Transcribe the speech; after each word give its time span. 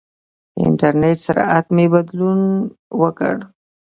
د 0.55 0.57
انټرنېټ 0.65 1.17
سرعت 1.25 1.65
مې 1.75 1.85
بدلون 1.93 2.41
وکړ. 3.01 3.35